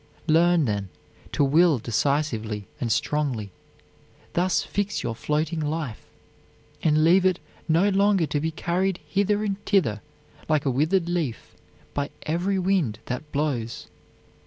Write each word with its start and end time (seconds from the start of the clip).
Learn, 0.25 0.65
then, 0.65 0.89
to 1.31 1.43
will 1.43 1.77
decisively 1.77 2.67
and 2.79 2.91
strongly; 2.91 3.51
thus 4.33 4.63
fix 4.63 5.03
your 5.03 5.13
floating 5.13 5.59
life, 5.59 6.01
and 6.81 7.03
leave 7.03 7.23
it 7.23 7.39
no 7.67 7.87
longer 7.89 8.25
to 8.25 8.39
be 8.39 8.49
carried 8.49 8.99
hither 9.07 9.43
and 9.43 9.63
thither, 9.63 10.01
like 10.49 10.65
a 10.65 10.71
withered 10.71 11.07
leaf, 11.07 11.53
by 11.93 12.09
every 12.25 12.57
wind 12.57 12.97
that 13.05 13.31
blows. 13.31 13.89